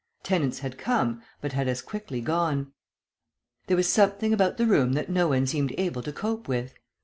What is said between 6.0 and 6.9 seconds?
to cope with.